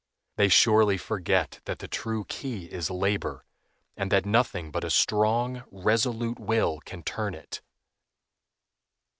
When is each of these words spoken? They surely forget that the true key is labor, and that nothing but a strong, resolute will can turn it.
They 0.35 0.47
surely 0.49 0.97
forget 0.97 1.59
that 1.65 1.77
the 1.77 1.87
true 1.87 2.25
key 2.27 2.65
is 2.65 2.89
labor, 2.89 3.45
and 3.95 4.11
that 4.11 4.25
nothing 4.25 4.71
but 4.71 4.83
a 4.83 4.89
strong, 4.89 5.63
resolute 5.69 6.39
will 6.39 6.79
can 6.87 7.03
turn 7.03 7.35
it. 7.35 7.61